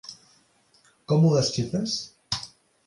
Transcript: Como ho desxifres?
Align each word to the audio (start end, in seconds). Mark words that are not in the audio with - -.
Como 1.11 1.29
ho 1.33 1.37
desxifres? 1.37 1.97